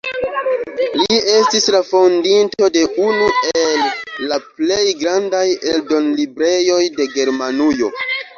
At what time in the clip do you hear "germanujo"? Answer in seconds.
7.15-7.93